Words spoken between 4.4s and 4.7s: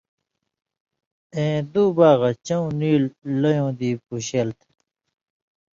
تھہ۔